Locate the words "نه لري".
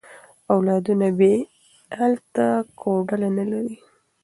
3.37-3.75